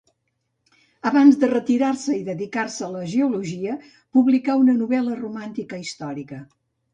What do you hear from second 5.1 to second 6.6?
romàntica històrica.